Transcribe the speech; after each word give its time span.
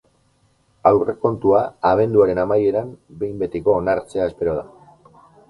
Aurrekontua 0.91 1.59
abenduaren 1.89 2.41
amaieran 2.45 2.91
behin 3.21 3.37
betiko 3.45 3.77
onartzea 3.83 4.27
espero 4.33 4.59
da. 4.63 4.67